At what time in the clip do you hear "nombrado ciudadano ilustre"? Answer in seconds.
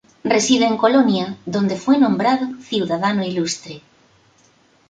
1.99-3.83